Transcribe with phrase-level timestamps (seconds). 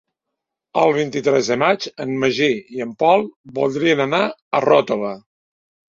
[0.83, 3.27] El vint-i-tres de maig en Magí i en Pol
[3.61, 5.13] voldrien anar a Ròtova.